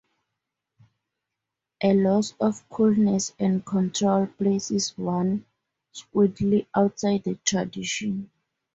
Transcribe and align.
A 1.83 1.93
loss 1.93 2.33
of 2.39 2.67
coolness 2.69 3.35
and 3.37 3.63
control 3.63 4.25
places 4.25 4.97
one 4.97 5.45
squarely 5.91 6.67
outside 6.75 7.23
the 7.25 7.35
tradition. 7.45 8.31